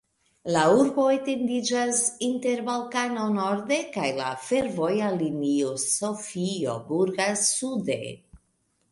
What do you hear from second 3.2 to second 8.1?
norde kaj la fervoja linio Sofio-Burgas sude.